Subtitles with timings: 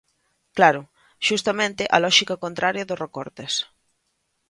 [0.57, 0.81] Claro,
[1.27, 3.53] xustamente a lóxica contraria dos recortes.